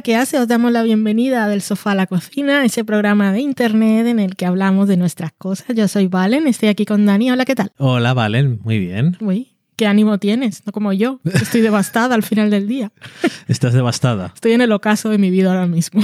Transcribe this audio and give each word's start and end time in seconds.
Hola, 0.00 0.04
¿qué 0.04 0.16
hace? 0.16 0.38
Os 0.38 0.48
damos 0.48 0.72
la 0.72 0.82
bienvenida 0.82 1.46
del 1.46 1.60
sofá 1.60 1.90
a 1.90 1.94
la 1.94 2.06
cocina, 2.06 2.64
ese 2.64 2.86
programa 2.86 3.34
de 3.34 3.40
internet 3.40 4.06
en 4.06 4.18
el 4.18 4.34
que 4.34 4.46
hablamos 4.46 4.88
de 4.88 4.96
nuestras 4.96 5.30
cosas. 5.30 5.76
Yo 5.76 5.88
soy 5.88 6.06
Valen, 6.06 6.46
estoy 6.46 6.70
aquí 6.70 6.86
con 6.86 7.04
Dani. 7.04 7.30
Hola, 7.30 7.44
¿qué 7.44 7.54
tal? 7.54 7.70
Hola, 7.76 8.14
Valen, 8.14 8.60
muy 8.64 8.78
bien. 8.78 9.18
Uy, 9.20 9.49
¿qué 9.80 9.86
ánimo 9.86 10.18
tienes? 10.18 10.62
No 10.66 10.72
como 10.72 10.92
yo, 10.92 11.20
estoy 11.24 11.62
devastada 11.62 12.14
al 12.14 12.22
final 12.22 12.50
del 12.50 12.68
día. 12.68 12.92
Estás 13.48 13.72
devastada. 13.72 14.30
Estoy 14.34 14.52
en 14.52 14.60
el 14.60 14.72
ocaso 14.72 15.08
de 15.08 15.16
mi 15.16 15.30
vida 15.30 15.48
ahora 15.48 15.66
mismo. 15.66 16.02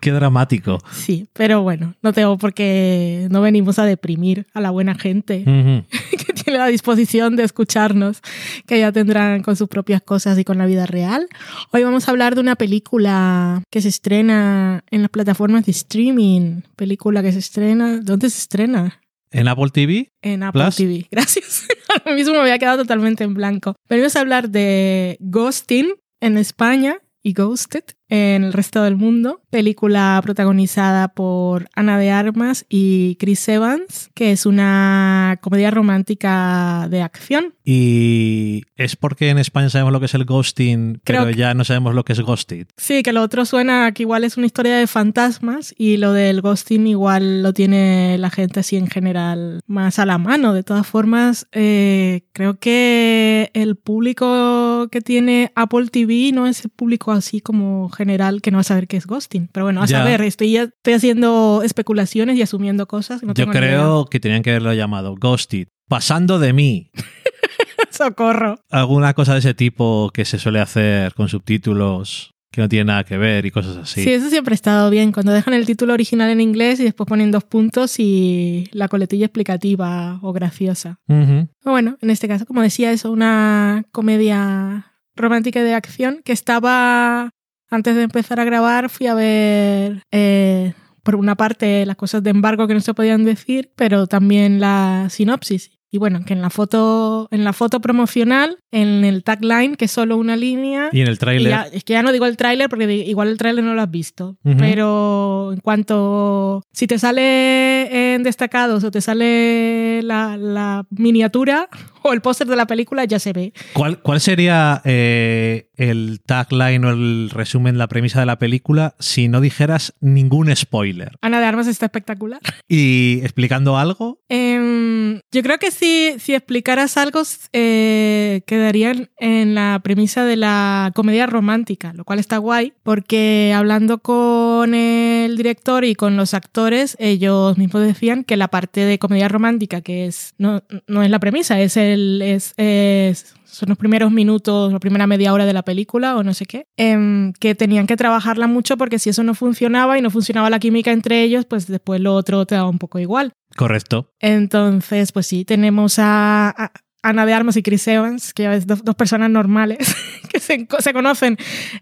Qué 0.00 0.10
dramático. 0.10 0.78
Sí, 0.90 1.28
pero 1.34 1.60
bueno, 1.60 1.94
no 2.00 2.14
tengo 2.14 2.38
por 2.38 2.54
qué, 2.54 3.28
no 3.30 3.42
venimos 3.42 3.78
a 3.78 3.84
deprimir 3.84 4.46
a 4.54 4.62
la 4.62 4.70
buena 4.70 4.94
gente 4.94 5.44
Ujú. 5.46 5.84
que 6.26 6.32
tiene 6.32 6.58
la 6.58 6.66
disposición 6.68 7.36
de 7.36 7.44
escucharnos, 7.44 8.22
que 8.66 8.78
ya 8.78 8.90
tendrán 8.90 9.42
con 9.42 9.54
sus 9.54 9.68
propias 9.68 10.00
cosas 10.00 10.38
y 10.38 10.44
con 10.44 10.56
la 10.56 10.64
vida 10.64 10.86
real. 10.86 11.28
Hoy 11.72 11.84
vamos 11.84 12.08
a 12.08 12.10
hablar 12.10 12.34
de 12.36 12.40
una 12.40 12.56
película 12.56 13.62
que 13.68 13.82
se 13.82 13.88
estrena 13.88 14.82
en 14.90 15.02
las 15.02 15.10
plataformas 15.10 15.66
de 15.66 15.72
streaming. 15.72 16.62
Película 16.74 17.22
que 17.22 17.32
se 17.32 17.38
estrena. 17.40 18.00
¿Dónde 18.00 18.30
se 18.30 18.38
estrena? 18.38 19.01
En 19.32 19.48
Apple 19.48 19.70
TV, 19.72 20.12
En 20.22 20.42
Apple 20.42 20.62
Plus. 20.62 20.76
TV. 20.76 21.08
Gracias. 21.10 21.66
Ahora 21.88 22.14
mismo 22.14 22.34
me 22.34 22.40
había 22.40 22.58
quedado 22.58 22.78
totalmente 22.78 23.24
en 23.24 23.34
blanco. 23.34 23.74
Venimos 23.88 24.14
a 24.16 24.20
hablar 24.20 24.50
de 24.50 25.16
Ghosting 25.20 25.94
en 26.20 26.38
España 26.38 26.98
y 27.22 27.32
Ghosted 27.32 27.84
en 28.14 28.44
el 28.44 28.52
resto 28.52 28.82
del 28.82 28.96
mundo. 28.96 29.40
Película 29.48 30.20
protagonizada 30.22 31.08
por 31.08 31.68
Ana 31.74 31.98
de 31.98 32.10
Armas 32.10 32.66
y 32.68 33.16
Chris 33.16 33.48
Evans, 33.48 34.10
que 34.14 34.32
es 34.32 34.44
una 34.44 35.38
comedia 35.40 35.70
romántica 35.70 36.88
de 36.90 37.00
acción. 37.02 37.54
y 37.64 38.62
es 38.76 38.96
porque 38.96 39.30
en 39.30 39.38
España 39.38 39.70
sabemos 39.70 39.92
lo 39.92 40.00
que 40.00 40.06
es 40.06 40.14
el 40.14 40.24
ghosting, 40.24 41.00
Creo 41.04 41.22
pero 41.22 41.32
que- 41.32 41.38
ya 41.38 41.54
no 41.54 41.62
sabemos 41.64 41.94
lo 41.94 42.04
que 42.04 42.12
es 42.12 42.20
ghosted. 42.20 42.66
Sí, 42.76 43.02
que 43.04 43.12
lo 43.12 43.22
otro 43.22 43.44
suena 43.44 43.92
que 43.92 44.02
igual 44.02 44.24
es 44.24 44.36
una 44.36 44.46
historia 44.46 44.76
de 44.76 44.86
fantasmas 44.88 45.72
y 45.78 45.96
lo 45.96 46.12
del 46.12 46.40
ghosting 46.42 46.88
igual 46.88 47.42
lo 47.44 47.52
tiene 47.52 48.18
la 48.18 48.30
gente 48.30 48.60
así 48.60 48.76
en 48.76 48.88
general 48.88 49.60
más 49.68 50.00
a 50.00 50.06
la 50.06 50.18
mano. 50.18 50.52
De 50.54 50.64
todas 50.64 50.86
formas, 50.86 51.46
eh, 51.52 52.22
creo 52.32 52.58
que 52.58 53.50
el 53.54 53.76
público 53.76 54.88
que 54.90 55.00
tiene 55.00 55.52
Apple 55.54 55.86
TV 55.88 56.32
no 56.32 56.46
es 56.48 56.64
el 56.64 56.70
público 56.72 57.12
así 57.12 57.40
como 57.40 57.88
general 57.90 58.01
que 58.42 58.50
no 58.50 58.56
va 58.58 58.60
a 58.62 58.64
saber 58.64 58.86
qué 58.88 58.96
es 58.96 59.06
ghosting. 59.06 59.48
Pero 59.52 59.66
bueno, 59.66 59.82
a 59.82 59.86
Ya. 59.86 59.98
saber, 59.98 60.22
estoy, 60.22 60.56
estoy 60.56 60.94
haciendo 60.94 61.62
especulaciones 61.64 62.36
y 62.36 62.42
asumiendo 62.42 62.86
cosas. 62.86 63.22
no 63.22 63.34
Yo 63.34 63.46
creo 63.46 64.06
que 64.06 64.20
tenían 64.20 64.42
que 64.42 64.50
haberlo 64.50 64.72
llamado 64.74 65.14
ghosted. 65.18 65.68
Pasando 65.88 66.38
de 66.38 66.52
mí. 66.52 66.90
Socorro. 67.90 68.58
Alguna 68.70 69.14
cosa 69.14 69.34
de 69.34 69.40
ese 69.40 69.54
tipo 69.54 70.10
que 70.14 70.24
se 70.24 70.38
suele 70.38 70.60
hacer 70.60 71.14
con 71.14 71.28
subtítulos 71.28 72.30
que 72.50 72.60
no 72.60 72.68
tiene 72.68 72.84
nada 72.84 73.04
que 73.04 73.16
ver 73.16 73.46
y 73.46 73.50
cosas 73.50 73.78
así. 73.78 74.02
Sí. 74.04 74.10
eso 74.12 74.28
siempre 74.28 74.52
ha 74.52 74.54
estado 74.56 74.90
bien. 74.90 75.10
Cuando 75.12 75.32
dejan 75.32 75.54
el 75.54 75.64
título 75.64 75.94
original 75.94 76.30
en 76.30 76.40
inglés 76.42 76.80
y 76.80 76.84
después 76.84 77.06
ponen 77.08 77.30
dos 77.30 77.44
puntos 77.44 77.98
y 77.98 78.68
la 78.72 78.88
coletilla 78.88 79.24
explicativa 79.26 80.18
o 80.20 80.32
graciosa. 80.34 80.98
Ujú. 81.08 81.48
Bueno, 81.64 81.96
en 82.02 82.10
este 82.10 82.28
caso, 82.28 82.44
como 82.44 82.60
decía, 82.60 82.92
es 82.92 83.06
una 83.06 83.84
comedia 83.90 84.92
romántica 85.16 85.62
de 85.62 85.72
acción 85.74 86.20
que 86.24 86.32
estaba, 86.32 87.30
antes 87.72 87.96
de 87.96 88.02
empezar 88.02 88.38
a 88.40 88.44
grabar, 88.44 88.88
fui 88.88 89.06
a 89.06 89.14
ver, 89.14 90.02
eh, 90.12 90.74
por 91.02 91.16
una 91.16 91.34
parte, 91.36 91.84
las 91.86 91.96
cosas 91.96 92.22
de 92.22 92.30
embargo 92.30 92.66
que 92.66 92.74
no 92.74 92.80
se 92.80 92.94
podían 92.94 93.24
decir, 93.24 93.72
pero 93.76 94.06
también 94.06 94.60
la 94.60 95.08
sinopsis. 95.10 95.70
Y 95.94 95.98
bueno, 95.98 96.24
que 96.24 96.32
en 96.32 96.40
la 96.40 96.48
foto, 96.48 97.28
en 97.30 97.44
la 97.44 97.52
foto 97.52 97.80
promocional, 97.80 98.56
en 98.70 99.04
el 99.04 99.22
tagline, 99.24 99.76
que 99.76 99.84
es 99.84 99.90
solo 99.90 100.16
una 100.16 100.36
línea, 100.36 100.88
Y 100.90 101.02
en 101.02 101.08
el 101.08 101.18
tráiler. 101.18 101.54
es 101.70 101.84
que 101.84 101.92
ya 101.92 102.02
no 102.02 102.12
digo 102.12 102.24
el 102.24 102.38
tráiler 102.38 102.70
porque 102.70 102.90
igual 102.94 103.28
el 103.28 103.36
tráiler 103.36 103.62
no 103.62 103.74
lo 103.74 103.82
has 103.82 103.90
visto. 103.90 104.38
Ujú. 104.42 104.56
Pero 104.56 105.50
en 105.52 105.60
cuanto... 105.60 106.62
Si 106.72 106.86
te 106.86 106.98
sale 106.98 108.14
en 108.14 108.22
destacados 108.22 108.84
o 108.84 108.90
te 108.90 109.02
sale 109.02 110.00
la, 110.02 110.38
la 110.38 110.86
miniatura 110.88 111.68
o 112.02 112.12
el 112.12 112.20
póster 112.20 112.46
de 112.46 112.56
la 112.56 112.66
película, 112.66 113.04
ya 113.04 113.18
se 113.18 113.32
ve. 113.32 113.52
¿Cuál, 113.72 114.00
cuál 114.00 114.20
sería 114.20 114.80
eh, 114.84 115.70
el 115.76 116.20
tagline 116.24 116.84
o 116.84 116.90
el 116.90 117.30
resumen, 117.30 117.78
la 117.78 117.88
premisa 117.88 118.20
de 118.20 118.26
la 118.26 118.38
película 118.38 118.94
si 118.98 119.28
no 119.28 119.40
dijeras 119.40 119.94
ningún 120.00 120.54
spoiler? 120.54 121.12
Ana 121.20 121.40
de 121.40 121.46
Armas 121.46 121.66
está 121.66 121.86
espectacular. 121.86 122.40
Y 122.68 123.20
explicando 123.22 123.76
algo, 123.76 124.22
Em, 124.34 125.20
yo 125.30 125.42
creo 125.42 125.58
que 125.58 125.70
si, 125.70 126.14
si 126.18 126.34
explicaras 126.34 126.96
algo, 126.96 127.20
eh, 127.52 128.40
quedarían 128.46 129.10
en 129.18 129.54
la 129.54 129.78
premisa 129.84 130.24
de 130.24 130.36
la 130.36 130.90
comedia 130.94 131.26
romántica, 131.26 131.92
lo 131.92 132.06
cual 132.06 132.18
está 132.18 132.38
guay, 132.38 132.72
porque 132.82 133.52
hablando 133.54 133.98
con 133.98 134.74
el 134.74 135.36
director 135.36 135.84
y 135.84 135.94
con 135.96 136.16
los 136.16 136.32
actores, 136.32 136.96
ellos 136.98 137.58
mismos 137.58 137.82
decían 137.82 138.24
que 138.24 138.38
la 138.38 138.48
parte 138.48 138.86
de 138.86 138.98
comedia 138.98 139.28
romántica, 139.28 139.82
que 139.82 140.06
es 140.06 140.32
no, 140.38 140.62
no 140.86 141.02
es 141.02 141.10
la 141.10 141.18
premisa, 141.18 141.60
es 141.60 141.76
el 141.76 141.91
es, 142.22 142.54
es- 142.56 143.34
son 143.44 143.68
los 143.68 143.76
primeros 143.76 144.10
minutos, 144.10 144.72
la 144.72 144.78
primera 144.80 145.06
media 145.06 145.30
hora 145.32 145.44
de 145.44 145.52
la 145.52 145.62
película 145.62 146.16
o 146.16 146.22
no 146.22 146.32
sé 146.32 146.46
qué, 146.46 146.64
em, 146.78 147.34
que 147.34 147.54
tenían 147.54 147.86
que 147.86 147.96
trabajarla 147.98 148.46
mucho 148.46 148.78
porque 148.78 148.98
si 148.98 149.10
eso 149.10 149.22
no 149.24 149.34
funcionaba 149.34 149.98
y 149.98 150.00
no 150.00 150.08
funcionaba 150.08 150.48
la 150.48 150.58
química 150.58 150.90
entre 150.90 151.22
ellos, 151.22 151.44
pues 151.44 151.66
después 151.66 152.00
lo 152.00 152.14
otro 152.14 152.46
te 152.46 152.54
daba 152.54 152.68
un 152.70 152.78
poco 152.78 152.98
igual. 152.98 153.32
correcto. 153.54 154.08
Entonces, 154.20 155.12
pues 155.12 155.26
sí, 155.26 155.44
tenemos 155.44 155.98
a, 155.98 156.48
a 156.50 156.72
Ana 157.02 157.26
de 157.26 157.34
Armas 157.34 157.56
y 157.58 157.62
Chris 157.62 157.86
Evans, 157.88 158.32
que 158.32 158.50
es 158.54 158.66
dos, 158.66 158.82
dos 158.84 158.94
personas 158.94 159.28
normales 159.28 159.94
que 160.32 160.40
se, 160.40 160.66
se 160.78 160.92
conocen 160.94 161.36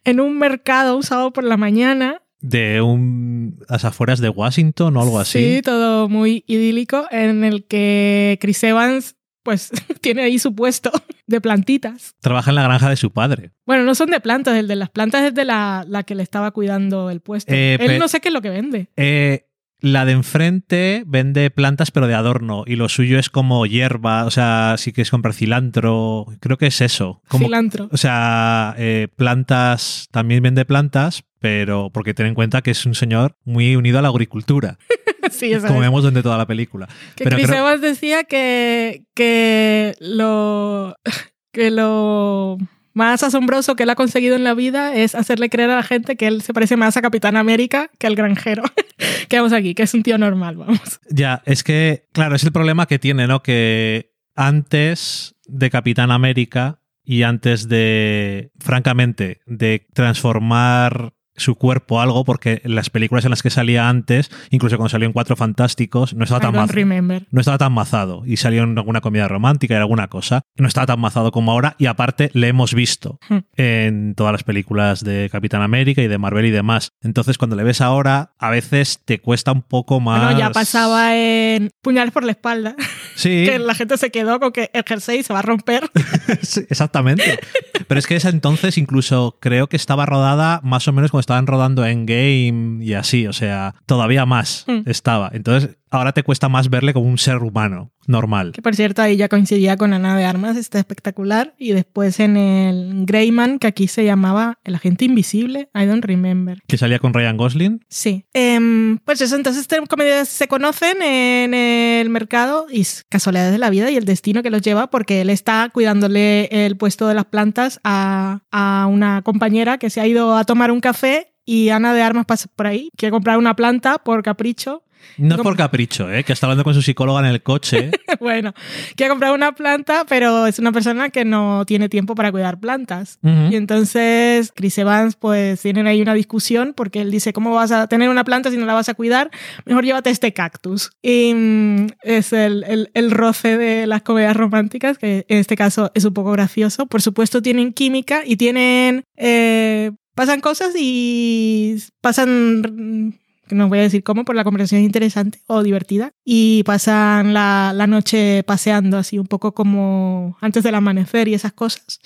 en 0.05 0.19
un 0.19 0.39
mercado 0.39 0.97
un 0.97 1.03
sábado 1.05 1.33
por 1.33 1.45
la 1.45 1.57
mañana. 1.57 2.21
De 2.41 2.81
un. 2.81 3.59
las 3.69 3.85
afueras 3.85 4.19
de 4.19 4.31
Washington 4.31 4.97
o 4.97 5.03
algo 5.03 5.21
así. 5.21 5.57
Sí, 5.57 5.63
todo 5.63 6.09
muy 6.09 6.43
idílico, 6.49 7.07
en 7.11 7.45
el 7.45 7.67
que 7.67 8.39
Chris 8.41 8.65
Evans, 8.65 9.15
pues, 9.43 9.71
tiene 10.01 10.23
ahí 10.23 10.39
su 10.39 10.55
puesto 10.55 10.91
de 11.27 11.41
plantitas. 11.41 12.15
Trabaja 12.21 12.51
en 12.51 12.57
la 12.57 12.63
granja 12.63 12.89
de 12.89 12.97
su 12.97 13.11
padre. 13.11 13.51
Bueno, 13.67 13.85
no 13.85 13.95
son 13.95 14.11
de 14.11 14.21
plantas, 14.21 14.57
el 14.57 14.69
de 14.69 14.77
las 14.77 14.91
plantas 14.91 15.25
es 15.25 15.35
de 15.35 15.45
la, 15.45 15.85
la 15.89 16.03
que 16.03 16.15
le 16.15 16.23
estaba 16.23 16.51
cuidando 16.51 17.11
el 17.11 17.21
puesto. 17.21 17.53
Eh, 17.53 17.79
Él 17.81 17.99
no 17.99 18.09
sé 18.09 18.21
qué 18.21 18.29
es 18.29 18.35
lo 18.35 18.43
que 18.43 18.51
vende. 18.51 18.89
Eh, 18.97 19.47
la 19.81 20.05
de 20.05 20.13
enfrente 20.13 21.05
vende 21.07 21.51
plantas, 21.51 21.91
pero 21.91 22.07
de 22.07 22.15
adorno. 22.15 22.65
Y 22.67 22.77
lo 22.77 22.89
suyo 22.89 23.19
es 23.19 23.31
como 23.31 23.65
hierba. 23.65 24.25
O 24.25 24.31
sea, 24.31 24.75
sí 24.77 24.93
que 24.93 25.03
es 25.03 25.11
comprar 25.11 25.35
cilantro. 25.35 26.27
Creo 26.41 26.59
que 26.59 26.67
es 26.67 26.81
eso. 26.81 27.23
Como, 27.29 27.47
Cilantro. 27.47 27.89
O 27.91 27.97
sea, 27.97 28.75
eh, 28.79 29.09
plantas. 29.17 30.09
También 30.11 30.43
vende 30.43 30.67
plantas, 30.67 31.25
pero 31.39 31.91
porque 31.91 32.13
ten 32.13 32.27
en 32.27 32.35
cuenta 32.35 32.63
que 32.63 32.73
es 32.73 32.85
un 32.85 32.95
señor 32.95 33.37
muy 33.45 33.75
unido 33.77 33.99
a 33.99 34.03
la 34.03 34.09
agricultura. 34.09 34.79
sí, 35.31 35.53
vemos 35.55 36.03
durante 36.03 36.23
toda 36.23 36.39
la 36.39 36.47
película. 36.47 36.89
Que 37.17 37.25
Pero 37.25 37.37
Chris 37.37 37.49
creo- 37.49 37.61
Evans 37.61 37.81
decía 37.83 38.25
que, 38.25 39.05
que 39.15 39.95
lo 40.01 40.97
que 41.53 41.71
lo 41.71 42.59
más 42.93 43.23
asombroso 43.23 43.77
que 43.77 43.85
él 43.85 43.91
ha 43.91 43.95
conseguido 43.95 44.37
en 44.37 44.45
la 44.45 44.55
vida 44.55 44.95
es 44.95 45.15
hacerle 45.15 45.49
creer 45.49 45.71
a 45.71 45.77
la 45.77 45.83
gente 45.83 46.17
que 46.17 46.27
él 46.27 46.43
se 46.43 46.53
parece 46.53 46.77
más 46.77 46.97
a 46.97 47.03
Capitán 47.03 47.37
América 47.37 47.91
que 47.99 48.07
al 48.07 48.17
granjero 48.17 48.63
que 49.29 49.37
vamos 49.37 49.53
aquí, 49.53 49.75
que 49.75 49.85
es 49.85 49.95
un 49.95 50.03
tío 50.03 50.19
normal, 50.19 50.57
vamos. 50.57 51.01
Ya, 51.09 51.43
es 51.47 51.63
que, 51.63 52.09
claro, 52.13 52.35
es 52.35 52.45
el 52.45 52.53
problema 52.53 52.87
que 52.87 52.99
tiene, 52.99 53.27
¿no? 53.27 53.43
Que 53.43 54.13
antes 54.35 55.37
de 55.47 55.71
Capitán 55.71 56.11
América 56.11 56.81
y 57.05 57.23
antes 57.23 57.69
de, 57.69 58.51
francamente, 58.59 59.41
de 59.47 59.87
transformar 59.95 61.15
su 61.41 61.57
cuerpo 61.57 62.01
algo, 62.01 62.25
porque 62.25 62.61
en 62.65 62.75
las 62.75 62.91
películas 62.91 63.25
en 63.25 63.31
las 63.31 63.43
que 63.43 63.51
salía 63.51 63.89
antes, 63.89 64.31
incluso 64.51 64.77
cuando 64.77 64.91
salió 64.91 65.07
en 65.07 65.13
Cuatro 65.13 65.37
Fantásticos, 65.37 66.15
no 66.15 66.25
estaba 66.25 66.41
tan 66.41 66.53
mazado. 66.55 67.25
No 67.31 67.41
estaba 67.41 67.59
tan 67.59 67.73
mazado 67.73 68.23
y 68.27 68.37
salió 68.37 68.63
en 68.63 68.79
alguna 68.79 69.01
comedia 69.01 69.29
romántica 69.29 69.75
y 69.75 69.77
alguna 69.79 70.09
cosa. 70.09 70.43
No 70.57 70.69
estaba 70.69 70.87
tan 70.87 71.01
mazado 71.01 71.33
como 71.33 71.53
ahora 71.53 71.75
y 71.79 71.87
aparte 71.87 72.31
le 72.35 72.49
hemos 72.49 72.75
visto 72.75 73.19
Hmm. 73.29 73.39
en 73.57 74.15
todas 74.15 74.33
las 74.33 74.43
películas 74.45 75.05
de 75.05 75.29
Capitán 75.31 75.63
América 75.63 76.03
y 76.03 76.09
de 76.09 76.19
Marvel 76.19 76.47
y 76.47 76.51
demás. 76.51 76.93
Entonces 77.03 77.39
cuando 77.39 77.57
le 77.57 77.63
ves 77.65 77.81
ahora, 77.81 78.33
a 78.39 78.51
veces 78.51 79.01
te 79.05 79.21
cuesta 79.21 79.53
un 79.53 79.63
poco 79.63 80.01
más... 80.01 80.23
Bueno, 80.23 80.39
ya 80.39 80.51
pasaba 80.51 81.17
en 81.17 81.71
Puñales 81.83 82.13
por 82.13 82.25
la 82.25 82.33
espalda, 82.33 82.75
Sí, 83.21 83.45
que 83.45 83.59
la 83.59 83.75
gente 83.75 83.97
se 83.99 84.11
quedó 84.11 84.41
con 84.41 84.53
que 84.53 84.71
el 84.73 84.83
jersey 84.87 85.23
se 85.23 85.33
va 85.33 85.41
a 85.41 85.43
romper. 85.43 85.91
sí, 86.43 86.63
exactamente. 86.71 87.39
Pero 87.87 87.99
es 87.99 88.07
que 88.07 88.17
esa 88.17 88.29
entonces 88.31 88.79
incluso 88.79 89.37
creo 89.41 89.69
que 89.69 89.77
estaba 89.77 90.07
rodada 90.07 90.61
más 90.63 90.89
o 90.89 90.93
menos 90.93 91.11
cuando 91.11 91.21
estaban 91.21 91.47
rodando 91.47 91.85
en 91.85 92.07
game 92.07 92.85
y 92.85 92.95
así, 92.95 93.27
o 93.27 93.33
sea, 93.33 93.75
todavía 93.87 94.27
más 94.27 94.65
Hmm. 94.67 94.83
estaba. 94.87 95.31
Entonces 95.33 95.77
ahora 95.91 96.13
te 96.13 96.23
cuesta 96.23 96.49
más 96.49 96.71
verle 96.71 96.93
como 96.95 97.09
un 97.09 97.19
ser 97.19 97.39
humano 97.39 97.93
normal. 98.07 98.53
Que 98.53 98.63
por 98.63 98.75
cierto, 98.75 99.03
ahí 99.03 99.17
ya 99.17 99.29
coincidía 99.29 99.77
con 99.77 99.93
Ana 99.93 100.17
de 100.17 100.25
Armas, 100.25 100.57
está 100.57 100.79
espectacular. 100.79 101.55
Y 101.59 101.73
después 101.73 102.21
en 102.21 102.37
el 102.37 103.05
Greyman, 103.07 103.59
que 103.59 103.67
aquí 103.67 103.89
se 103.89 104.05
llamaba 104.05 104.59
El 104.65 104.75
Agente 104.75 105.05
Invisible, 105.05 105.69
I 105.75 105.87
don't 105.87 106.05
remember. 106.05 106.59
Que 106.67 106.79
salía 106.79 106.99
con 106.99 107.15
Ryan 107.15 107.37
Gosling. 107.37 107.85
Sí. 107.89 108.27
Em, 108.33 108.99
pues 108.99 109.21
eso, 109.21 109.37
entonces 109.37 109.63
estas 109.63 109.81
comedias 109.89 110.29
se 110.29 110.49
conocen 110.49 111.03
en 111.03 111.55
el 111.55 112.09
mercado 112.11 112.67
y 112.71 112.81
es 112.83 113.05
casualidades 113.09 113.53
de 113.53 113.59
la 113.59 113.71
vida 113.71 113.91
y 113.91 113.97
el 113.97 114.05
destino 114.05 114.43
que 114.43 114.51
los 114.51 114.63
lleva 114.63 114.91
porque 114.91 115.21
él 115.21 115.31
está 115.31 115.71
cuidándole 115.73 116.67
el 116.67 116.77
puesto 116.77 117.07
de 117.07 117.15
las 117.15 117.27
plantas 117.27 117.81
a, 117.85 118.41
a 118.51 118.87
una 118.87 119.23
compañera 119.23 119.79
que 119.79 119.91
se 119.91 120.01
ha 120.01 120.07
ido 120.07 120.37
a 120.37 120.45
tomar 120.45 120.71
un 120.71 120.81
café 120.81 121.33
y 121.45 121.71
Ana 121.71 121.95
de 121.95 122.03
Armas 122.03 122.27
pasa 122.27 122.49
por 122.55 122.67
ahí, 122.67 122.91
quiere 122.97 123.11
comprar 123.11 123.39
una 123.39 123.57
planta 123.57 123.99
por 123.99 124.23
capricho 124.23 124.85
no 125.19 125.35
es 125.37 125.41
por 125.41 125.57
capricho, 125.57 126.11
¿eh? 126.11 126.25
que 126.25 126.33
está 126.33 126.47
hablando 126.47 126.65
con 126.65 126.75
su 126.75 126.83
psicóloga 126.83 127.21
en 127.21 127.27
el 127.27 127.43
coche. 127.43 127.91
bueno, 128.21 128.55
quiere 128.97 129.11
comprar 129.11 129.33
una 129.33 129.53
planta, 129.53 130.05
pero 130.09 130.47
es 130.47 130.59
una 130.59 130.73
persona 130.73 131.11
que 131.11 131.25
no 131.25 131.65
tiene 131.67 131.89
tiempo 131.89 132.15
para 132.15 132.33
cuidar 132.33 132.59
plantas. 132.59 133.19
Y 133.23 133.57
entonces 133.57 134.53
Chris 134.55 134.79
Evans, 134.79 135.17
pues 135.17 135.61
tienen 135.61 135.87
ahí 135.87 136.03
una 136.03 136.15
discusión 136.15 136.73
porque 136.75 137.01
él 137.01 137.11
dice, 137.11 137.33
¿cómo 137.33 137.53
vas 137.53 137.73
a 137.73 137.87
tener 137.87 138.09
una 138.09 138.25
planta 138.25 138.51
si 138.51 138.57
no 138.57 138.67
la 138.67 138.75
vas 138.75 138.89
a 138.89 138.95
cuidar? 138.95 139.31
Mejor 139.65 139.85
llévate 139.85 140.11
este 140.11 140.33
cactus. 140.33 140.91
Y 141.03 141.33
mm, 141.35 141.87
es 142.03 142.33
el, 142.33 142.91
el, 142.95 143.11
roce 143.11 143.59
de 143.59 143.87
las 143.87 144.03
comedias 144.03 144.37
románticas, 144.37 144.99
que 144.99 145.27
en 145.29 145.39
este 145.39 145.57
caso 145.57 145.91
es 145.95 146.05
un 146.05 146.15
poco 146.15 146.33
gracioso. 146.33 146.87
Por 146.87 147.03
supuesto 147.03 147.43
tienen 147.43 147.73
química 147.73 148.23
y 148.25 148.37
tienen... 148.37 149.05
Eh, 149.17 149.93
pasan 150.15 150.41
cosas 150.41 150.75
y 150.77 151.77
pasan 152.03 153.20
no 153.55 153.69
voy 153.69 153.79
a 153.79 153.83
decir 153.83 154.03
cómo, 154.03 154.25
por 154.25 154.37
la 154.37 154.45
conversación 154.45 154.83
interesante 154.83 155.41
o 155.47 155.63
divertida, 155.63 156.13
y 156.25 156.63
pasan 156.65 157.35
la, 157.35 157.73
la, 157.75 157.87
noche 157.87 158.43
paseando 158.45 158.99
así 158.99 159.19
un 159.19 159.27
poco 159.27 159.53
como 159.53 160.37
antes 160.41 160.63
del 160.63 160.75
amanecer 160.75 161.29
y 161.29 161.35
esas 161.35 161.53
cosas. 161.53 162.01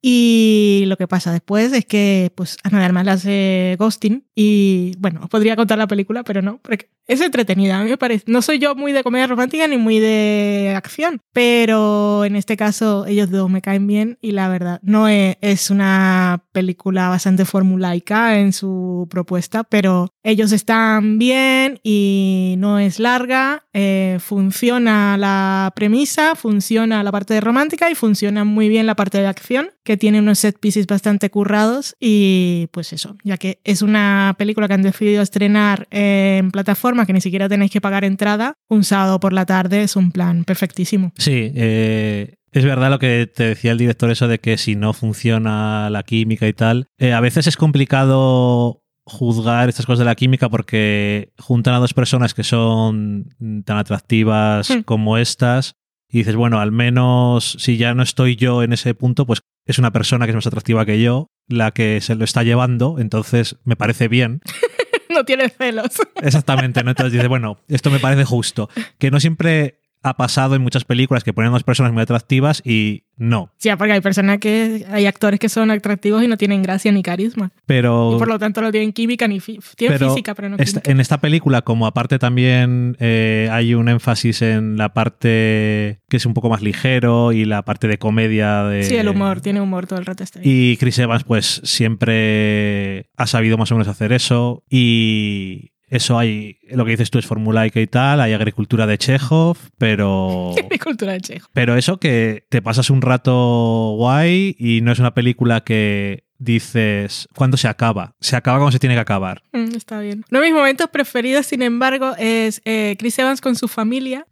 Y 0.00 0.82
lo 0.86 0.96
que 0.96 1.06
pasa 1.06 1.32
después 1.32 1.72
es 1.72 1.84
que 1.84 2.32
pues 2.34 2.56
Ana 2.64 2.80
de 2.80 2.84
Armas 2.86 3.06
hace 3.06 3.76
ghosting 3.78 4.24
y 4.34 4.94
bueno, 4.98 5.20
os 5.22 5.28
podría 5.28 5.54
contar 5.54 5.78
la 5.78 5.86
película, 5.86 6.24
pero 6.24 6.42
no, 6.42 6.58
porque 6.58 6.90
es 7.06 7.20
entretenida, 7.20 7.78
a 7.78 7.84
mí 7.84 7.90
me 7.90 7.98
parece. 7.98 8.24
No 8.26 8.42
soy 8.42 8.58
yo 8.58 8.74
muy 8.74 8.92
de 8.92 9.04
comedia 9.04 9.26
romántica 9.26 9.68
ni 9.68 9.76
muy 9.76 10.00
de 10.00 10.72
acción, 10.76 11.20
pero 11.32 12.24
en 12.24 12.34
este 12.34 12.56
caso 12.56 13.06
ellos 13.06 13.30
dos 13.30 13.48
me 13.48 13.62
caen 13.62 13.86
bien 13.86 14.18
y 14.20 14.32
la 14.32 14.48
verdad, 14.48 14.80
no 14.82 15.06
es, 15.06 15.36
es 15.40 15.70
una 15.70 16.44
película 16.52 17.08
bastante 17.08 17.44
formulaica 17.44 18.38
en 18.38 18.52
su 18.52 19.06
propuesta, 19.10 19.62
pero 19.62 20.12
ellos 20.24 20.52
están 20.62 21.18
bien 21.18 21.80
y 21.82 22.54
no 22.58 22.78
es 22.78 23.00
larga, 23.00 23.64
eh, 23.72 24.18
funciona 24.20 25.18
la 25.18 25.72
premisa, 25.74 26.36
funciona 26.36 27.02
la 27.02 27.10
parte 27.10 27.34
de 27.34 27.40
romántica 27.40 27.90
y 27.90 27.96
funciona 27.96 28.44
muy 28.44 28.68
bien 28.68 28.86
la 28.86 28.94
parte 28.94 29.18
de 29.18 29.26
acción 29.26 29.70
que 29.82 29.96
tiene 29.96 30.20
unos 30.20 30.38
set 30.38 30.60
pieces 30.60 30.86
bastante 30.86 31.30
currados 31.30 31.96
y 31.98 32.68
pues 32.70 32.92
eso, 32.92 33.16
ya 33.24 33.38
que 33.38 33.60
es 33.64 33.82
una 33.82 34.36
película 34.38 34.68
que 34.68 34.74
han 34.74 34.82
decidido 34.82 35.20
estrenar 35.20 35.88
en 35.90 36.52
plataforma 36.52 37.06
que 37.06 37.12
ni 37.12 37.20
siquiera 37.20 37.48
tenéis 37.48 37.72
que 37.72 37.80
pagar 37.80 38.04
entrada, 38.04 38.54
un 38.68 38.84
sábado 38.84 39.18
por 39.18 39.32
la 39.32 39.44
tarde 39.44 39.82
es 39.82 39.96
un 39.96 40.12
plan 40.12 40.44
perfectísimo. 40.44 41.12
Sí, 41.18 41.50
eh, 41.56 42.36
es 42.52 42.64
verdad 42.64 42.90
lo 42.90 42.98
que 42.98 43.26
te 43.26 43.44
decía 43.44 43.72
el 43.72 43.78
director, 43.78 44.10
eso 44.10 44.28
de 44.28 44.38
que 44.38 44.58
si 44.58 44.76
no 44.76 44.92
funciona 44.92 45.88
la 45.90 46.02
química 46.02 46.46
y 46.46 46.52
tal, 46.52 46.86
eh, 46.98 47.14
a 47.14 47.20
veces 47.20 47.46
es 47.46 47.56
complicado 47.56 48.81
juzgar 49.04 49.68
estas 49.68 49.86
cosas 49.86 50.00
de 50.00 50.04
la 50.04 50.14
química 50.14 50.48
porque 50.48 51.32
juntan 51.38 51.74
a 51.74 51.78
dos 51.78 51.94
personas 51.94 52.34
que 52.34 52.44
son 52.44 53.34
tan 53.64 53.78
atractivas 53.78 54.70
hmm. 54.70 54.80
como 54.82 55.18
estas 55.18 55.76
y 56.08 56.18
dices, 56.18 56.36
bueno, 56.36 56.60
al 56.60 56.72
menos 56.72 57.56
si 57.58 57.78
ya 57.78 57.94
no 57.94 58.02
estoy 58.02 58.36
yo 58.36 58.62
en 58.62 58.72
ese 58.72 58.94
punto, 58.94 59.26
pues 59.26 59.40
es 59.66 59.78
una 59.78 59.92
persona 59.92 60.26
que 60.26 60.30
es 60.30 60.36
más 60.36 60.46
atractiva 60.46 60.84
que 60.84 61.00
yo, 61.00 61.30
la 61.48 61.70
que 61.70 62.00
se 62.00 62.14
lo 62.14 62.24
está 62.24 62.42
llevando, 62.42 62.98
entonces 62.98 63.56
me 63.64 63.76
parece 63.76 64.08
bien. 64.08 64.42
no 65.08 65.24
tiene 65.24 65.48
celos. 65.48 66.00
Exactamente, 66.22 66.82
¿no? 66.82 66.90
Entonces 66.90 67.12
dice, 67.12 67.28
bueno, 67.28 67.58
esto 67.68 67.90
me 67.90 67.98
parece 67.98 68.24
justo. 68.24 68.68
Que 68.98 69.10
no 69.10 69.20
siempre 69.20 69.81
ha 70.02 70.16
pasado 70.16 70.54
en 70.54 70.62
muchas 70.62 70.84
películas 70.84 71.22
que 71.24 71.32
ponen 71.32 71.50
a 71.50 71.52
dos 71.52 71.64
personas 71.64 71.92
muy 71.92 72.02
atractivas 72.02 72.62
y 72.64 73.04
no. 73.16 73.52
Sí, 73.58 73.70
porque 73.78 73.92
hay 73.92 74.00
personas 74.00 74.38
que, 74.38 74.84
hay 74.90 75.06
actores 75.06 75.38
que 75.38 75.48
son 75.48 75.70
atractivos 75.70 76.24
y 76.24 76.28
no 76.28 76.36
tienen 76.36 76.62
gracia 76.62 76.90
ni 76.90 77.02
carisma. 77.02 77.52
Pero... 77.66 78.16
Y 78.16 78.18
por 78.18 78.28
lo 78.28 78.38
tanto 78.38 78.60
no 78.62 78.72
tienen 78.72 78.92
química 78.92 79.28
ni 79.28 79.38
tienen 79.76 79.98
física, 79.98 80.34
pero 80.34 80.48
no 80.48 80.56
En 80.58 81.00
esta 81.00 81.20
película, 81.20 81.62
como 81.62 81.86
aparte 81.86 82.18
también 82.18 82.96
eh, 82.98 83.48
hay 83.52 83.74
un 83.74 83.88
énfasis 83.88 84.42
en 84.42 84.76
la 84.76 84.92
parte 84.92 86.00
que 86.08 86.16
es 86.16 86.26
un 86.26 86.34
poco 86.34 86.50
más 86.50 86.62
ligero 86.62 87.32
y 87.32 87.44
la 87.44 87.62
parte 87.64 87.86
de 87.86 87.98
comedia 87.98 88.64
de... 88.64 88.82
Sí, 88.82 88.96
el 88.96 89.08
humor, 89.08 89.40
tiene 89.40 89.60
humor 89.60 89.86
todo 89.86 90.00
el 90.00 90.06
rato. 90.06 90.24
Este. 90.24 90.40
Y 90.42 90.76
Chris 90.78 90.98
Evans 90.98 91.24
pues 91.24 91.60
siempre 91.64 93.10
ha 93.16 93.26
sabido 93.26 93.56
más 93.56 93.70
o 93.70 93.76
menos 93.76 93.88
hacer 93.88 94.12
eso 94.12 94.64
y 94.68 95.72
eso 95.92 96.18
hay, 96.18 96.56
lo 96.70 96.86
que 96.86 96.92
dices 96.92 97.10
tú 97.10 97.18
es 97.18 97.26
formulaica 97.26 97.78
y 97.78 97.86
tal, 97.86 98.22
hay 98.22 98.32
agricultura 98.32 98.86
de 98.86 98.96
Chekhov, 98.96 99.58
pero... 99.76 100.54
agricultura 100.64 101.12
de 101.12 101.20
Chekhov. 101.20 101.50
Pero 101.52 101.76
eso 101.76 101.98
que 101.98 102.46
te 102.48 102.62
pasas 102.62 102.88
un 102.88 103.02
rato 103.02 103.92
guay 103.98 104.56
y 104.58 104.80
no 104.80 104.90
es 104.90 105.00
una 105.00 105.12
película 105.12 105.60
que 105.60 106.24
dices, 106.38 107.28
¿cuándo 107.34 107.58
se 107.58 107.68
acaba? 107.68 108.14
Se 108.20 108.36
acaba 108.36 108.56
cuando 108.56 108.72
se 108.72 108.78
tiene 108.78 108.94
que 108.94 109.02
acabar. 109.02 109.42
Mm, 109.52 109.76
está 109.76 110.00
bien. 110.00 110.24
Uno 110.30 110.40
de 110.40 110.46
mis 110.46 110.54
momentos 110.54 110.88
preferidos, 110.88 111.44
sin 111.44 111.60
embargo, 111.60 112.14
es 112.16 112.62
eh, 112.64 112.96
Chris 112.98 113.18
Evans 113.18 113.42
con 113.42 113.54
su 113.54 113.68
familia 113.68 114.26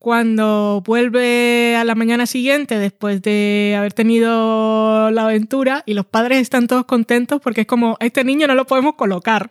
cuando 0.00 0.82
vuelve 0.86 1.76
a 1.76 1.84
la 1.84 1.94
mañana 1.94 2.24
siguiente 2.24 2.78
después 2.78 3.20
de 3.20 3.74
haber 3.78 3.92
tenido 3.92 5.10
la 5.10 5.24
aventura 5.24 5.82
y 5.84 5.92
los 5.92 6.06
padres 6.06 6.40
están 6.40 6.66
todos 6.68 6.86
contentos 6.86 7.38
porque 7.42 7.60
es 7.60 7.66
como, 7.66 7.98
este 8.00 8.24
niño 8.24 8.46
no 8.46 8.54
lo 8.54 8.66
podemos 8.66 8.94
colocar. 8.94 9.50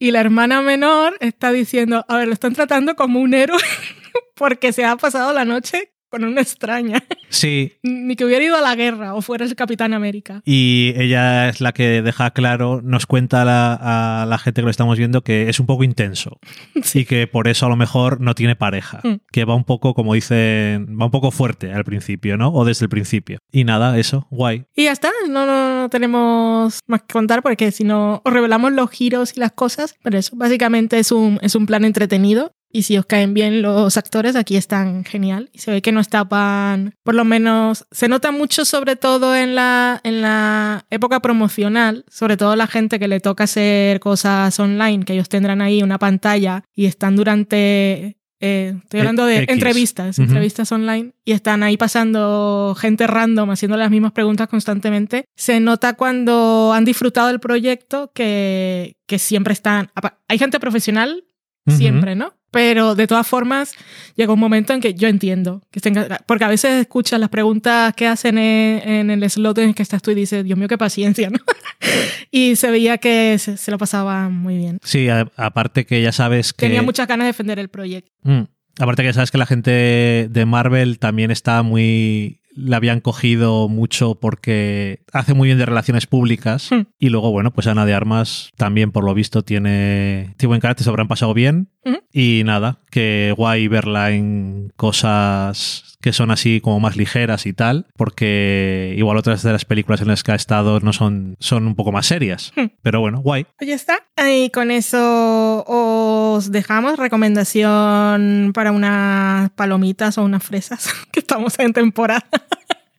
Y 0.00 0.10
la 0.10 0.20
hermana 0.20 0.60
menor 0.60 1.16
está 1.20 1.52
diciendo, 1.52 2.04
a 2.08 2.16
ver, 2.16 2.26
lo 2.26 2.32
están 2.34 2.54
tratando 2.54 2.96
como 2.96 3.20
un 3.20 3.32
héroe 3.32 3.62
porque 4.34 4.72
se 4.72 4.84
ha 4.84 4.96
pasado 4.96 5.32
la 5.32 5.44
noche 5.44 5.92
con 6.16 6.24
una 6.24 6.40
extraña. 6.40 7.02
Sí. 7.28 7.74
Ni 7.82 8.16
que 8.16 8.24
hubiera 8.24 8.42
ido 8.42 8.56
a 8.56 8.60
la 8.62 8.74
guerra 8.74 9.14
o 9.14 9.20
fuera 9.20 9.44
el 9.44 9.54
Capitán 9.54 9.92
América. 9.92 10.42
Y 10.44 10.94
ella 10.96 11.48
es 11.48 11.60
la 11.60 11.72
que 11.72 12.00
deja 12.00 12.30
claro, 12.30 12.80
nos 12.82 13.04
cuenta 13.04 13.42
a 13.42 14.24
la, 14.24 14.38
gente 14.38 14.62
que 14.62 14.64
lo 14.64 14.70
estamos 14.70 14.96
viendo 14.96 15.22
que 15.22 15.48
es 15.48 15.60
un 15.60 15.66
poco 15.66 15.84
intenso. 15.84 16.38
Sí. 16.86 17.00
Y 17.00 17.04
que 17.04 17.26
por 17.26 17.48
eso 17.48 17.66
a 17.66 17.68
lo 17.68 17.74
mejor 17.74 18.20
no 18.20 18.34
tiene 18.34 18.54
pareja. 18.54 19.00
Mm. 19.02 19.14
Que 19.32 19.44
va 19.44 19.54
un 19.54 19.64
poco, 19.64 19.92
como 19.92 20.14
dicen, 20.14 20.96
va 21.00 21.06
un 21.06 21.10
poco 21.10 21.30
fuerte 21.30 21.72
al 21.72 21.84
principio, 21.84 22.36
¿no? 22.36 22.52
O 22.52 22.64
desde 22.64 22.84
el 22.84 22.88
principio. 22.88 23.38
Y 23.50 23.64
nada, 23.64 23.98
eso, 23.98 24.28
guay. 24.30 24.66
Y 24.76 24.84
ya 24.84 24.92
está, 24.92 25.10
no, 25.28 25.46
no, 25.46 25.88
tenemos 25.88 26.80
más 26.86 27.02
que 27.02 27.12
contar 27.12 27.42
porque 27.42 27.72
si 27.72 27.82
no 27.82 28.22
os 28.24 28.32
revelamos 28.32 28.72
los 28.72 28.90
giros 28.90 29.36
y 29.36 29.40
las 29.40 29.52
cosas, 29.52 29.96
pero 30.02 30.16
eso, 30.16 30.36
básicamente 30.36 30.98
es 30.98 31.10
un, 31.10 31.40
es 31.42 31.54
un 31.56 31.66
plan 31.66 31.84
entretenido 31.84 32.52
y 32.70 32.82
si 32.82 32.98
os 32.98 33.06
caen 33.06 33.34
bien 33.34 33.62
los 33.62 33.96
actores, 33.96 34.36
aquí 34.36 34.56
están 34.56 35.04
genial. 35.04 35.50
Y 35.52 35.58
se 35.60 35.70
ve 35.70 35.82
que 35.82 35.92
no 35.92 36.00
estaban, 36.00 36.94
por 37.02 37.14
lo 37.14 37.24
menos, 37.24 37.86
se 37.90 38.08
nota 38.08 38.30
mucho 38.30 38.64
sobre 38.64 38.96
todo 38.96 39.34
en 39.34 39.54
la, 39.54 40.00
en 40.04 40.20
la 40.22 40.86
época 40.90 41.20
promocional, 41.20 42.04
sobre 42.08 42.36
todo 42.36 42.56
la 42.56 42.66
gente 42.66 42.98
que 42.98 43.08
le 43.08 43.20
toca 43.20 43.44
hacer 43.44 44.00
cosas 44.00 44.58
online, 44.60 45.04
que 45.04 45.14
ellos 45.14 45.28
tendrán 45.28 45.62
ahí 45.62 45.82
una 45.82 45.98
pantalla 45.98 46.64
y 46.74 46.86
están 46.86 47.16
durante 47.16 48.16
eh, 48.38 48.74
estoy 48.82 49.00
hablando 49.00 49.24
de 49.24 49.46
entrevistas, 49.48 50.18
entrevistas 50.18 50.70
online, 50.70 51.14
y 51.24 51.32
están 51.32 51.62
ahí 51.62 51.78
pasando 51.78 52.76
gente 52.78 53.06
random 53.06 53.50
haciendo 53.50 53.76
las 53.78 53.90
mismas 53.90 54.12
preguntas 54.12 54.48
constantemente. 54.48 55.24
Se 55.36 55.58
nota 55.58 55.94
cuando 55.94 56.72
han 56.74 56.84
disfrutado 56.84 57.28
del 57.28 57.40
proyecto 57.40 58.12
que, 58.14 58.96
que 59.06 59.18
siempre 59.18 59.54
están. 59.54 59.90
Hay 60.28 60.38
gente 60.38 60.60
profesional, 60.60 61.24
siempre, 61.66 62.14
¿no? 62.14 62.35
Pero 62.56 62.94
de 62.94 63.06
todas 63.06 63.26
formas, 63.26 63.74
llega 64.14 64.32
un 64.32 64.40
momento 64.40 64.72
en 64.72 64.80
que 64.80 64.94
yo 64.94 65.08
entiendo, 65.08 65.60
que 65.70 65.80
porque 66.24 66.44
a 66.44 66.48
veces 66.48 66.80
escuchas 66.80 67.20
las 67.20 67.28
preguntas 67.28 67.92
que 67.94 68.06
hacen 68.06 68.38
en, 68.38 69.10
el 69.10 69.28
slot 69.28 69.58
en 69.58 69.68
el 69.68 69.74
que 69.74 69.82
estás 69.82 70.00
tú 70.00 70.10
y 70.10 70.14
dices, 70.14 70.42
Dios 70.42 70.58
mío, 70.58 70.66
qué 70.66 70.78
paciencia, 70.78 71.28
¿no? 71.28 71.38
y 72.30 72.56
se 72.56 72.70
veía 72.70 72.96
que 72.96 73.38
se, 73.38 73.70
lo 73.70 73.76
pasaba 73.76 74.30
muy 74.30 74.56
bien. 74.56 74.78
Sí, 74.82 75.06
aparte 75.36 75.84
que 75.84 76.00
ya 76.00 76.12
sabes 76.12 76.54
que... 76.54 76.64
Tenía 76.64 76.80
muchas 76.80 77.06
ganas 77.06 77.26
de 77.26 77.28
defender 77.28 77.58
el 77.58 77.68
proyecto. 77.68 78.10
Mm. 78.22 78.44
Aparte 78.78 79.02
que 79.02 79.08
ya 79.08 79.12
sabes 79.12 79.30
que 79.30 79.38
la 79.38 79.46
gente 79.46 80.26
de 80.30 80.46
Marvel 80.46 80.98
también 80.98 81.30
está 81.30 81.62
muy 81.62 82.40
la 82.56 82.78
habían 82.78 83.00
cogido 83.00 83.68
mucho 83.68 84.14
porque 84.18 85.04
hace 85.12 85.34
muy 85.34 85.48
bien 85.48 85.58
de 85.58 85.66
relaciones 85.66 86.06
públicas 86.06 86.70
hmm. 86.72 86.86
y 86.98 87.10
luego, 87.10 87.30
bueno, 87.30 87.52
pues 87.52 87.66
Ana 87.66 87.84
de 87.84 87.94
Armas 87.94 88.50
también 88.56 88.92
por 88.92 89.04
lo 89.04 89.14
visto 89.14 89.42
tiene, 89.42 90.34
tiene 90.38 90.48
buen 90.48 90.60
carácter, 90.60 90.84
se 90.84 90.90
habrán 90.90 91.06
pasado 91.06 91.34
bien 91.34 91.68
y 92.12 92.42
nada, 92.44 92.78
que 92.90 93.34
guay 93.36 93.68
verla 93.68 94.10
en 94.10 94.72
cosas 94.76 95.96
que 96.00 96.12
son 96.12 96.30
así 96.30 96.60
como 96.60 96.78
más 96.78 96.96
ligeras 96.96 97.46
y 97.46 97.52
tal, 97.52 97.86
porque 97.96 98.94
igual 98.96 99.16
otras 99.16 99.42
de 99.42 99.50
las 99.50 99.64
películas 99.64 100.00
en 100.00 100.06
las 100.06 100.22
que 100.22 100.30
ha 100.30 100.36
estado 100.36 100.78
no 100.78 100.92
son, 100.92 101.36
son 101.40 101.66
un 101.66 101.74
poco 101.74 101.90
más 101.90 102.06
serias, 102.06 102.52
pero 102.82 103.00
bueno, 103.00 103.20
guay. 103.20 103.44
Pues 103.58 103.68
ya 103.68 103.74
está, 103.74 103.98
y 104.30 104.50
con 104.50 104.70
eso 104.70 105.64
os 105.66 106.52
dejamos. 106.52 106.96
Recomendación 106.98 108.52
para 108.54 108.70
unas 108.70 109.50
palomitas 109.50 110.16
o 110.18 110.22
unas 110.22 110.44
fresas, 110.44 110.88
que 111.10 111.20
estamos 111.20 111.58
en 111.58 111.72
temporada. 111.72 112.24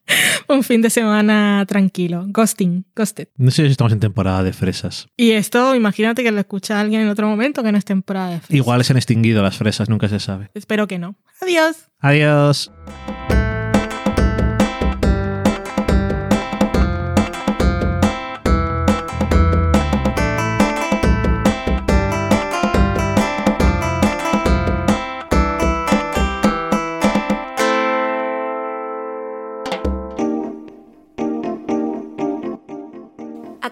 un 0.48 0.64
fin 0.64 0.82
de 0.82 0.90
semana 0.90 1.66
tranquilo. 1.68 2.26
Ghosting, 2.28 2.86
ghosted. 2.96 3.28
No 3.38 3.52
sé 3.52 3.66
si 3.66 3.72
estamos 3.72 3.94
en 3.94 4.00
temporada 4.00 4.44
de 4.44 4.54
fresas. 4.54 5.08
Y 5.18 5.32
esto, 5.32 5.76
imagínate 5.76 6.24
que 6.24 6.32
lo 6.32 6.40
escucha 6.40 6.80
alguien 6.80 7.02
en 7.02 7.10
otro 7.10 7.28
momento 7.28 7.64
que 7.64 7.72
no 7.72 7.78
es 7.78 7.86
temporada 7.86 8.32
de 8.32 8.40
fresas. 8.40 8.56
Igual 8.56 8.84
se 8.84 8.94
han 8.94 8.98
extinguido 8.98 9.42
las 9.44 9.58
fresas, 9.58 9.90
nunca 9.90 10.08
se 10.08 10.20
sabe. 10.20 10.50
Espero 10.54 10.88
que 10.88 11.00
no. 11.00 11.16
Adiós. 11.42 11.90
Adiós. 12.00 12.72